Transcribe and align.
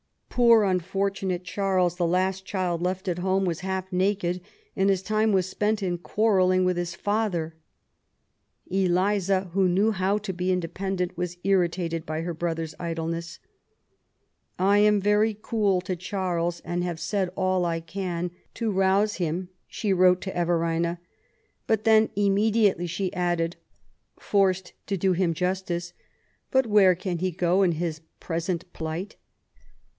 Poor 0.29 0.63
unfortunate 0.63 1.43
Charles, 1.43 1.97
the 1.97 2.07
last 2.07 2.43
child 2.45 2.81
left 2.81 3.07
at 3.07 3.19
home, 3.19 3.45
was 3.45 3.59
half 3.59 3.91
naked, 3.93 4.41
and 4.75 4.89
his 4.89 5.03
time 5.03 5.31
was 5.31 5.47
spent 5.47 5.83
in 5.83 5.99
quarrelling 5.99 6.65
with 6.65 6.77
his 6.77 6.95
father. 6.95 7.53
Eliza, 8.65 9.51
who 9.53 9.69
knew 9.69 9.91
how 9.91 10.17
to 10.17 10.33
be 10.33 10.51
independent, 10.51 11.15
was 11.15 11.37
irritated 11.43 12.03
by 12.05 12.21
her 12.21 12.33
brother's 12.33 12.73
idleness." 12.79 13.37
I 14.57 14.79
am 14.79 14.99
very 14.99 15.37
cool 15.39 15.81
to 15.81 15.95
Charles, 15.95 16.61
and 16.61 16.83
have 16.83 16.99
said 16.99 17.29
all 17.35 17.63
I 17.65 17.79
can 17.79 18.31
to 18.55 18.71
rouse 18.71 19.17
LITEEAEY 19.19 19.25
LIFE. 19.25 19.35
75 19.35 19.43
him/' 19.43 19.47
she 19.67 19.93
wrote 19.93 20.21
to 20.21 20.35
Everina; 20.35 20.99
but 21.67 21.83
then 21.83 22.09
immediately 22.15 22.87
she 22.87 23.13
added, 23.13 23.57
forced 24.17 24.73
to 24.87 24.97
do 24.97 25.11
him 25.11 25.35
justice, 25.35 25.93
*' 26.19 26.51
But 26.51 26.65
where 26.65 26.95
can 26.95 27.19
he 27.19 27.29
go 27.29 27.61
in 27.61 27.73
his 27.73 28.01
present 28.19 28.71
plight 28.73 29.17